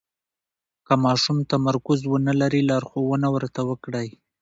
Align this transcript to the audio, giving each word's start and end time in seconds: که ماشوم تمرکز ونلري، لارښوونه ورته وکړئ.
که 0.85 0.93
ماشوم 1.03 1.37
تمرکز 1.51 1.99
ونلري، 2.11 2.61
لارښوونه 2.69 3.27
ورته 3.35 3.61
وکړئ. 3.69 4.07